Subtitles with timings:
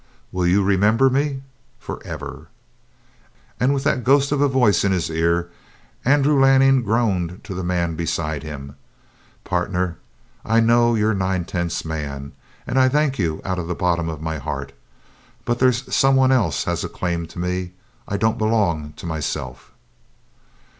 [0.31, 1.43] "Will you remember me?"
[1.77, 2.47] "Forever!"
[3.59, 5.51] And with that ghost of a voice in his ear
[6.03, 8.75] Andrew Lanning groaned to the man beside him:
[9.43, 9.99] "Partner,
[10.43, 12.31] I know you're nine tenths man,
[12.65, 14.73] and I thank you out of the bottom of my heart.
[15.45, 17.73] But there's some one else has a claim to me
[18.07, 19.71] I don't belong to myself."